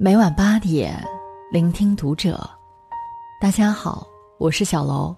[0.00, 0.96] 每晚八点，
[1.50, 2.48] 聆听读者。
[3.40, 4.06] 大家好，
[4.38, 5.12] 我是小楼。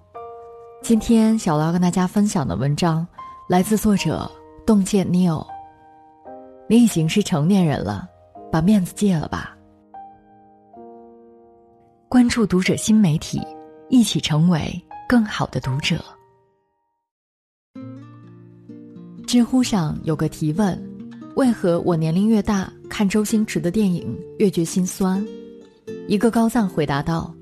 [0.83, 3.07] 今天小楼要跟大家分享的文章
[3.47, 4.31] 来自作者
[4.65, 5.47] 洞见 Neil。
[6.67, 8.09] 你已经是成年人了，
[8.51, 9.55] 把面子戒了吧。
[12.09, 13.47] 关注读者新媒体，
[13.91, 16.03] 一起成为更好的读者。
[19.27, 20.83] 知乎上有个提问：
[21.37, 22.73] 为何我年龄越大？
[22.91, 25.25] 看周星驰的电影越觉心酸，
[26.09, 27.33] 一个高赞回答道：“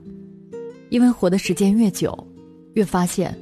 [0.90, 2.16] 因为活的时间越久，
[2.74, 3.36] 越发现，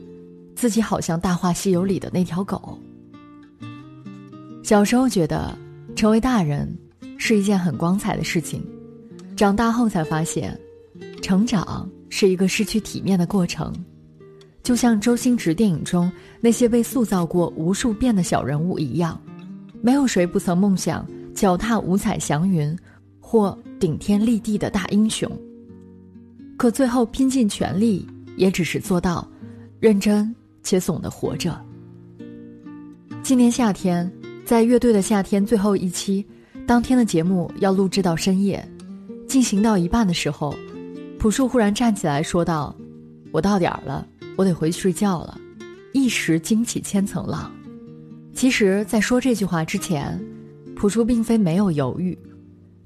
[0.55, 2.78] 自己好像《大话西游》里的那条狗。
[4.62, 5.55] 小时候觉得
[5.95, 6.74] 成为大人
[7.19, 8.64] 是一件很光彩的事情，
[9.36, 10.59] 长大后才发现，
[11.20, 13.75] 成长是一个失去体面的过程，
[14.62, 19.20] 就像周星驰电影中那些被塑造过无数遍的小人物一样，
[19.83, 21.05] 没有谁不曾梦想。”
[21.36, 22.74] 脚踏五彩祥云，
[23.20, 25.30] 或顶天立地的大英雄。
[26.56, 29.28] 可最后拼尽全力，也只是做到
[29.78, 31.62] 认真且怂的活着。
[33.22, 34.11] 今年夏天，
[34.46, 36.24] 在乐队的夏天最后一期，
[36.66, 38.66] 当天的节目要录制到深夜，
[39.28, 40.56] 进行到一半的时候，
[41.18, 42.74] 朴树忽然站起来说道
[43.30, 45.39] ：“我到点儿了，我得回去睡觉了。”
[45.92, 47.52] 一时惊起千层浪。
[48.33, 50.18] 其实，在说这句话之前。
[50.77, 52.16] 朴树并非没有犹豫，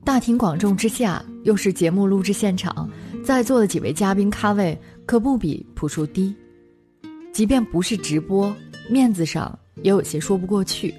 [0.05, 2.89] 大庭广众之下，又是节目录制现场，
[3.25, 6.33] 在座的几位嘉宾咖位可不比朴树低，
[7.33, 8.55] 即便不是直播，
[8.89, 10.95] 面子上也有些说不过去。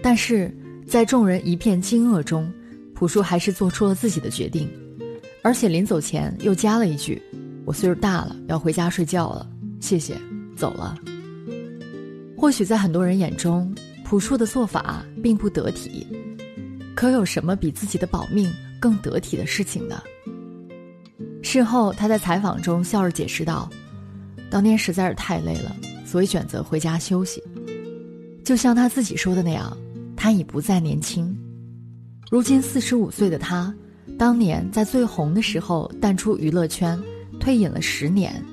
[0.00, 0.56] 但是
[0.86, 2.50] 在众人一片惊愕中，
[2.94, 4.70] 朴树还是做出了自己的决定，
[5.42, 7.20] 而且临走前又加了一句
[7.66, 9.44] ：“我岁数大了，要回家睡觉了，
[9.80, 10.16] 谢谢，
[10.54, 10.96] 走了。”
[12.38, 13.74] 或许在很多人眼中。
[14.12, 16.06] 朴树的做法并不得体，
[16.94, 20.02] 可有什么比自己的保命更得体的事情呢？
[21.42, 23.70] 事后他在采访中笑着解释道
[24.52, 27.42] ：“当年实在是太累了，所以选择回家休息。”
[28.44, 29.74] 就像他自己说的那样，
[30.14, 31.34] 他已不再年轻。
[32.30, 33.74] 如今四十五岁的他，
[34.18, 37.02] 当年在最红的时候淡出娱乐圈，
[37.40, 38.44] 退隐了十年，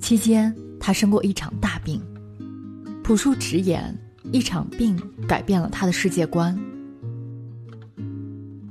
[0.00, 2.02] 期间他生过一场大病。
[3.04, 3.96] 朴树直言。
[4.32, 6.56] 一场病改变了他的世界观。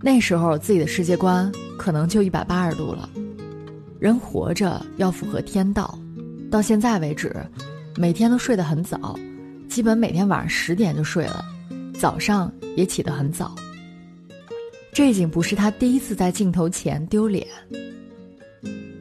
[0.01, 3.09] 那时候自己的世界观可能就一百八十度了。
[3.99, 5.97] 人活着要符合天道，
[6.51, 7.35] 到现在为止，
[7.95, 9.17] 每天都睡得很早，
[9.67, 11.43] 基本每天晚上十点就睡了，
[11.97, 13.55] 早上也起得很早。
[14.93, 17.47] 这已经不是他第一次在镜头前丢脸。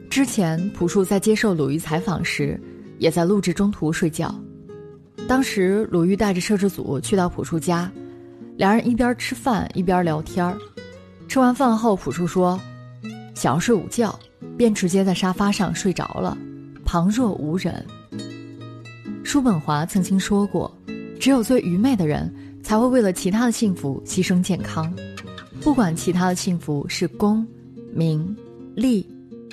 [0.09, 2.59] 之前朴树在接受鲁豫采访时，
[2.97, 4.33] 也在录制中途睡觉。
[5.27, 7.91] 当时鲁豫带着摄制组去到朴树家，
[8.57, 10.55] 两人一边吃饭一边聊天儿。
[11.27, 12.59] 吃完饭后，朴树说
[13.33, 14.17] ：“想要睡午觉，
[14.55, 16.37] 便直接在沙发上睡着了，
[16.85, 17.83] 旁若无人。”
[19.25, 20.71] 叔本华曾经说过
[21.19, 22.31] ：“只有最愚昧的人
[22.61, 24.95] 才会为了其他的幸福牺牲健康，
[25.61, 27.45] 不管其他的幸福是功、
[27.91, 28.33] 名、
[28.75, 29.05] 利、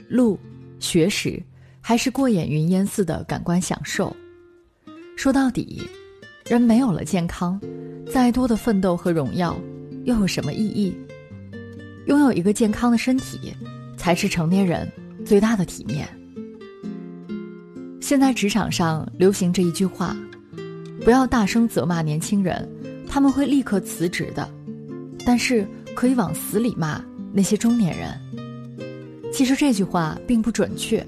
[0.07, 0.39] 禄、
[0.79, 1.43] 学识，
[1.81, 4.15] 还是过眼云烟似的感官享受。”
[5.17, 5.83] 说到底，
[6.47, 7.61] 人没有了健康，
[8.13, 9.57] 再多的奋斗和荣耀，
[10.05, 10.95] 又有什么意义？
[12.07, 13.55] 拥有一个健康的身体，
[13.97, 14.91] 才是成年人
[15.25, 16.09] 最大的体面。
[18.01, 20.17] 现在职场上流行这一句话：
[21.05, 22.69] 不要大声责骂年轻人，
[23.09, 24.45] 他们会立刻辞职的；
[25.25, 27.01] 但是可以往死里骂
[27.33, 28.11] 那些中年人。
[29.33, 31.07] 其实这句话并不准确，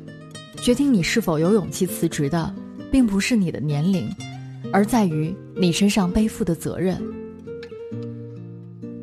[0.62, 2.54] 决定你是否有勇气辞职的。
[2.94, 4.08] 并不是你的年龄，
[4.72, 6.96] 而在于你身上背负的责任。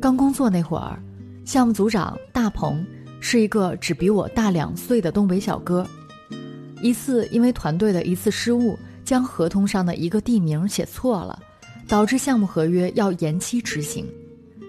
[0.00, 0.98] 刚工作那会儿，
[1.44, 2.82] 项目组长大鹏
[3.20, 5.86] 是一个只比我大两岁的东北小哥。
[6.80, 11.38] 一次因为团队的一次失误，将合同上的一个地名写错了，
[11.86, 14.06] 导致项目合约要延期执行。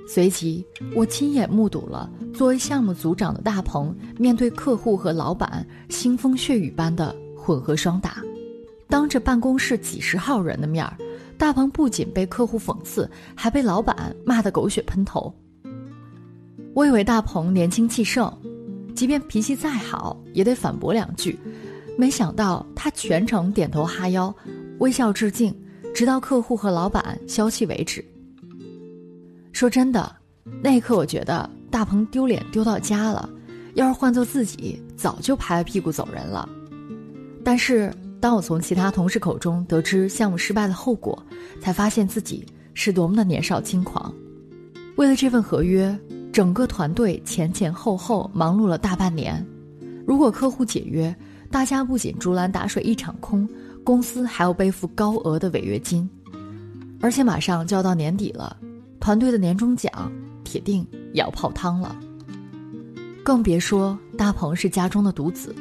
[0.06, 8.18] 随即，我亲眼目睹了作为项目组长的大鹏面对客户和老板腥风血雨般的混合双打。
[8.88, 10.96] 当着办公室几十号人的面儿，
[11.38, 15.34] 大鹏不仅被客户讽刺，还被老板骂得狗血喷头。
[16.76, 18.32] 我以为大鹏年轻气盛，
[18.96, 21.38] 即便脾气再好，也得反驳两句。
[21.98, 24.34] 没想到他全程点头哈腰，
[24.80, 25.56] 微笑致敬，
[25.94, 28.04] 直到客户和老板消气为止。
[29.52, 30.16] 说真的，
[30.62, 33.28] 那一刻我觉得大鹏丢脸丢到家了。
[33.76, 36.48] 要是换做自己，早就拍拍屁股走人了。
[37.44, 37.92] 但是。
[38.24, 41.22] 当我从其他同事口中得知项目失败的后果，
[41.60, 44.14] 才发现自己是多么的年少轻狂。
[44.96, 45.94] 为了这份合约，
[46.32, 49.46] 整个团队前前后后忙碌了大半年。
[50.08, 51.14] 如果客户解约，
[51.52, 53.46] 大家不仅竹篮打水一场空，
[53.84, 56.10] 公司还要背负高额的违约金。
[57.02, 58.56] 而且马上就要到年底了，
[59.02, 60.10] 团队的年终奖
[60.46, 61.94] 铁定也要泡汤了。
[63.22, 65.54] 更别说大鹏是家中的独子，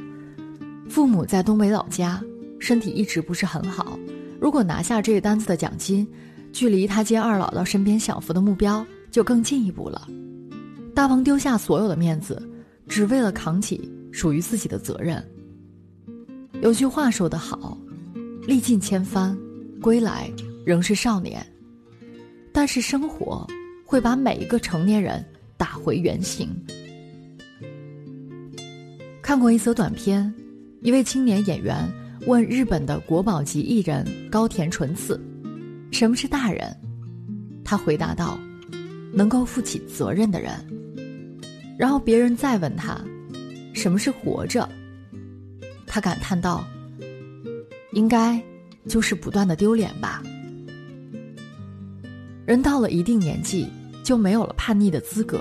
[0.88, 2.22] 父母在东北老家，
[2.62, 3.98] 身体一直不是很好。
[4.40, 6.06] 如果拿下这个单子的奖金，
[6.52, 10.06] 距离他接二姥姥身边享福的目标就更进一步了。
[10.94, 12.40] 大鹏丢下所有的面子，
[12.86, 15.20] 只为了扛起属于自己的责任。
[16.60, 17.76] 有句话说得好
[18.46, 19.36] ：“历尽千帆，
[19.80, 20.30] 归来
[20.64, 21.44] 仍是少年。”
[22.54, 23.44] 但是生活
[23.84, 25.24] 会把每一个成年人
[25.56, 26.48] 打回原形。
[29.20, 30.32] 看过一则短片，
[30.80, 31.92] 一位青年演员。
[32.24, 35.20] 问日本的国宝级艺人高田纯次
[35.90, 36.74] ：“什么是大人？”
[37.64, 38.38] 他回答道
[39.12, 40.52] ：“能够负起责任的人。”
[41.76, 43.00] 然后别人再问他
[43.74, 44.68] ：“什么是活着？”
[45.84, 46.64] 他感叹道
[47.92, 48.40] ：“应该
[48.86, 50.22] 就是不断的丢脸吧。”
[52.46, 53.68] 人到了一定年纪，
[54.04, 55.40] 就没有了叛逆的资格。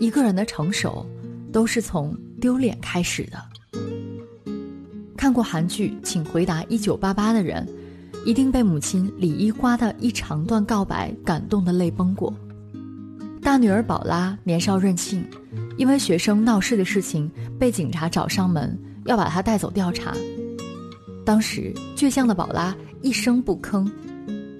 [0.00, 1.06] 一个人的成熟，
[1.52, 3.38] 都是从丢脸开始的。
[5.34, 7.68] 看过韩剧《请回答一九八八》的人，
[8.24, 12.32] 一定被母亲李一花的一长段告白感动的泪崩过。
[13.42, 15.26] 大女儿宝拉年少任性，
[15.76, 17.28] 因为学生闹事的事情
[17.58, 20.14] 被警察找上门，要把她带走调查。
[21.24, 22.72] 当时倔强的宝拉
[23.02, 23.90] 一声不吭，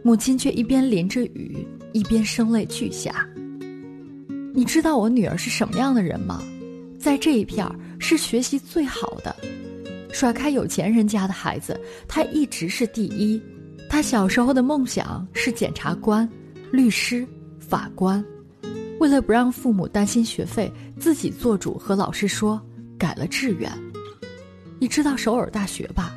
[0.02, 3.24] 母亲却一边淋着雨，一边声泪俱下。
[4.52, 6.42] 你知道我女儿是什么样的人吗？
[6.98, 9.36] 在这一片儿是学习最好的。
[10.14, 13.42] 甩开有钱人家的孩子，他一直是第一。
[13.90, 16.26] 他小时候的梦想是检察官、
[16.70, 17.26] 律师、
[17.58, 18.24] 法官。
[19.00, 22.62] 为了不让父母担心学费，自己做主和老师说
[22.96, 23.68] 改了志愿。
[24.78, 26.14] 你知道首尔大学吧？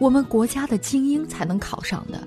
[0.00, 2.22] 我们国家的精英才能考上的。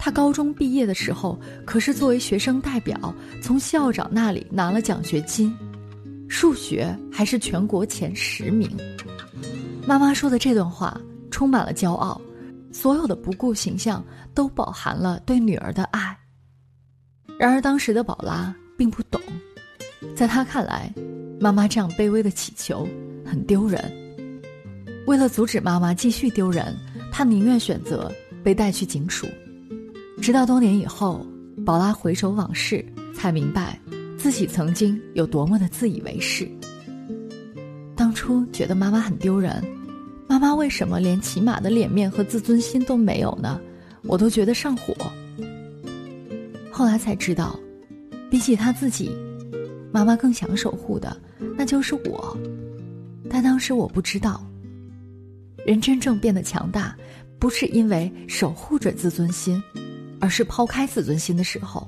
[0.00, 5.56] 他高中毕业的时候，可是作为学生代表从校长那里拿了奖学金，
[6.28, 8.68] 数学还是全国前十名。
[9.86, 10.98] 妈妈说的这段话
[11.30, 12.20] 充满了骄傲，
[12.72, 14.04] 所有的不顾形象
[14.34, 16.16] 都饱含了对女儿的爱。
[17.38, 19.20] 然而当时的宝拉并不懂，
[20.14, 20.92] 在她看来，
[21.40, 22.86] 妈妈这样卑微的乞求
[23.24, 23.82] 很丢人。
[25.06, 26.76] 为了阻止妈妈继续丢人，
[27.10, 28.12] 她宁愿选择
[28.44, 29.26] 被带去警署。
[30.20, 31.26] 直到多年以后，
[31.64, 32.84] 宝拉回首往事，
[33.14, 33.80] 才明白
[34.18, 36.48] 自己曾经有多么的自以为是。
[38.00, 39.62] 当初觉得妈妈很丢人，
[40.26, 43.60] 妈妈为什么连起码的脸面和自尊心都没有呢？
[44.04, 44.96] 我都觉得上火。
[46.72, 47.60] 后来才知道，
[48.30, 49.14] 比起她自己，
[49.92, 51.14] 妈妈更想守护的
[51.58, 52.34] 那就是我。
[53.28, 54.42] 但当时我不知道，
[55.66, 56.96] 人真正变得强大，
[57.38, 59.62] 不是因为守护着自尊心，
[60.18, 61.86] 而是抛开自尊心的时候。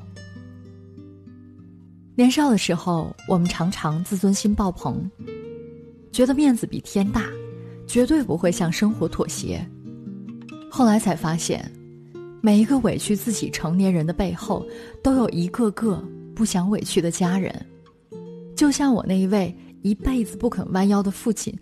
[2.15, 5.11] 年少的时候，我们常常自尊心爆棚。
[6.13, 7.27] 觉得面子比天大，
[7.87, 9.67] 绝对不会向生活妥协。
[10.71, 11.69] 后来才发现，
[12.43, 14.65] 每一个委屈自己成年人的背后，
[15.03, 16.03] 都有一个个
[16.35, 17.55] 不想委屈的家人。
[18.55, 21.53] 就像我那一位一辈子不肯弯腰的父亲，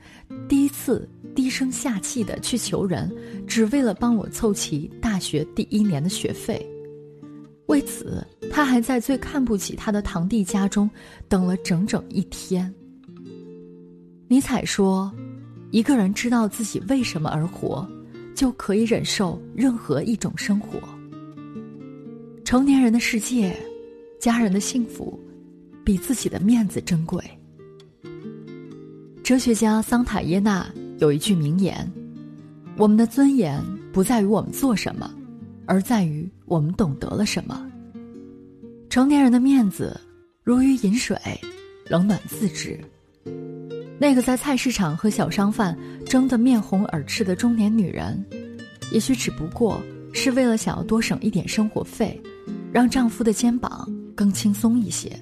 [0.49, 3.11] 第一次低声下气的去求人，
[3.47, 6.65] 只为了帮我凑齐大学第一年的学费。
[7.67, 10.91] 为此，他还在最看不起他的堂弟家中
[11.29, 12.73] 等了整整一天。
[14.31, 15.13] 尼采说
[15.73, 17.85] ：“一个人知道自己为什么而活，
[18.33, 20.79] 就可以忍受任何一种生活。
[22.45, 23.53] 成年人的世界，
[24.21, 25.19] 家人的幸福，
[25.83, 27.21] 比自己的面子珍贵。”
[29.25, 30.65] 哲学家桑塔耶纳
[31.01, 31.91] 有一句名言
[32.79, 33.61] ：“我们的尊严
[33.93, 35.13] 不在于我们做什么，
[35.67, 37.69] 而在于我们懂得了什么。”
[38.89, 40.01] 成年人的面子
[40.45, 41.19] 如鱼饮水，
[41.89, 42.79] 冷暖自知。
[44.01, 45.77] 那个在菜市场和小商贩
[46.07, 48.25] 争得面红耳赤的中年女人，
[48.91, 49.79] 也许只不过
[50.15, 52.19] 是为了想要多省一点生活费，
[52.73, 55.13] 让丈夫的肩膀更轻松一些。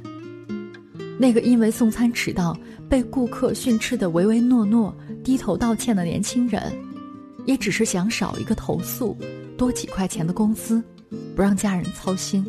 [1.19, 2.57] 那个因为送餐迟到
[2.89, 6.73] 被顾客训斥的唯唯诺诺、低头道歉的年轻人，
[7.47, 9.19] 也只是想少一个投诉，
[9.57, 10.81] 多几块钱的工资，
[11.35, 12.47] 不让家人操心。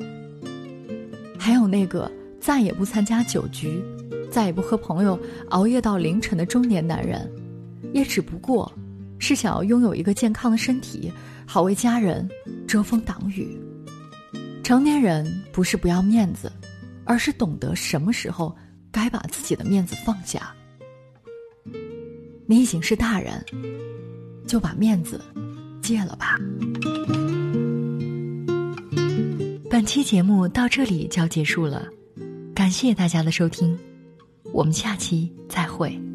[1.39, 2.09] 还有那个
[2.39, 3.83] 再也不参加酒局。
[4.31, 5.19] 再也不和朋友
[5.49, 7.29] 熬夜到凌晨的中年男人。
[7.93, 8.71] 也只不过
[9.17, 11.11] 是想要拥有一个健康的身体
[11.45, 12.27] 好为家人
[12.67, 13.59] 遮风挡雨。
[14.63, 16.51] 成年人不是不要面子
[17.05, 18.55] 而是懂得什么时候
[18.91, 20.53] 该把自己的面子放下。
[22.45, 23.43] 你已经是大人
[24.47, 25.19] 就把面子
[25.81, 26.37] 戒了吧。
[29.69, 31.87] 本期节目到这里就要结束了
[32.55, 33.77] 感谢大家的收听。
[34.59, 36.08] 我们下期再会。